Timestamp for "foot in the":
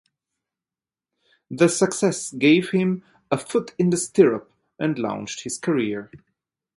3.37-3.97